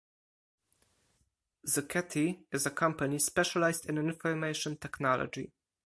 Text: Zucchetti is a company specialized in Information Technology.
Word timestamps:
Zucchetti 1.67 2.45
is 2.51 2.65
a 2.65 2.71
company 2.71 3.19
specialized 3.19 3.87
in 3.87 3.99
Information 3.99 4.75
Technology. 4.75 5.51